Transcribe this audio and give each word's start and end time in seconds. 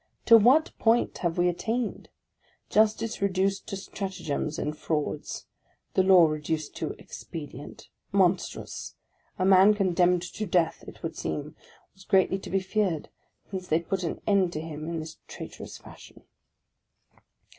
To 0.25 0.35
what 0.35 0.71
point 0.79 1.19
have 1.19 1.37
we 1.37 1.47
attained? 1.47 2.09
Justice 2.71 3.21
reduced 3.21 3.67
to 3.67 3.77
stratagems 3.77 4.57
and 4.57 4.75
frauds! 4.75 5.45
The 5.93 6.01
law 6.01 6.25
reduced 6.25 6.75
to 6.77 6.95
expedient! 6.97 7.87
Monstrous! 8.11 8.95
A 9.37 9.45
man 9.45 9.75
condemned 9.75 10.23
to 10.23 10.47
death, 10.47 10.83
it 10.87 11.03
would 11.03 11.15
seem, 11.15 11.55
was 11.93 12.03
greatly 12.03 12.39
to 12.39 12.49
be 12.49 12.59
feared, 12.61 13.09
since 13.51 13.67
they 13.67 13.79
put 13.79 14.01
an 14.03 14.19
end 14.25 14.51
to 14.53 14.59
him 14.61 14.87
in 14.89 14.99
this 14.99 15.19
traitorous 15.27 15.77
fash 15.77 16.11
ion! 16.15 16.23